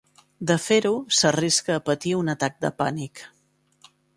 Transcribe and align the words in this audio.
De 0.51 0.55
fer-ho, 0.63 0.91
s'arrisca 1.17 1.75
a 1.77 1.83
patir 1.91 2.15
un 2.23 2.35
atac 2.35 2.59
de 2.67 2.73
pànic. 2.83 3.23